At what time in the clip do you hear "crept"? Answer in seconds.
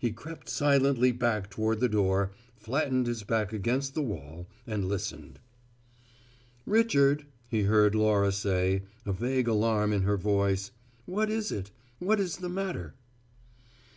0.10-0.48